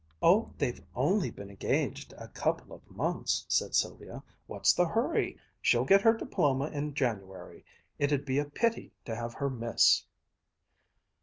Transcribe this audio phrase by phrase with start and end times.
[0.23, 4.23] "Oh, they've only been engaged a couple of months," said Sylvia.
[4.47, 5.37] "What's the hurry!
[5.61, 7.63] She'll get her diploma in January.
[7.99, 10.03] It'd be a pity to have her miss!"